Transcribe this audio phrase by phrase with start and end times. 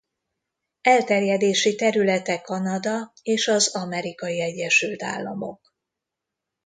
[0.81, 5.73] Elterjedési területe Kanada és az Amerikai Egyesült Államok.